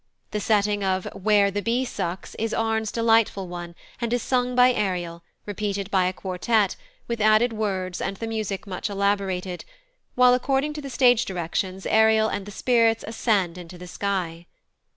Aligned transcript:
The 0.31 0.39
setting 0.39 0.83
of 0.83 1.05
"Where 1.13 1.51
the 1.51 1.61
bee 1.61 1.85
sucks" 1.85 2.33
is 2.39 2.55
Arne's 2.55 2.91
delightful 2.91 3.47
one, 3.47 3.75
and 3.99 4.11
is 4.11 4.23
sung 4.23 4.55
by 4.55 4.73
Ariel, 4.73 5.21
repeated 5.45 5.91
by 5.91 6.07
a 6.07 6.11
quartet, 6.11 6.75
with 7.07 7.21
added 7.21 7.53
words 7.53 8.01
and 8.01 8.17
the 8.17 8.25
music 8.25 8.65
much 8.65 8.89
elaborated, 8.89 9.63
while, 10.15 10.33
according 10.33 10.73
to 10.73 10.81
the 10.81 10.89
stage 10.89 11.25
directions, 11.25 11.85
Ariel 11.85 12.29
and 12.29 12.47
the 12.47 12.51
spirits 12.51 13.03
ascend 13.05 13.59
into 13.59 13.77
the 13.77 13.85
sky. 13.85 14.47